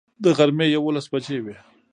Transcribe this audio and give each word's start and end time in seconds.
د 0.23 0.25
غرمې 0.37 0.65
یوولس 0.75 1.05
بجې 1.11 1.37
وې. 1.45 1.55